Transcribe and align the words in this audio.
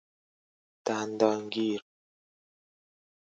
دندان 0.85 1.41
گیر 1.53 1.81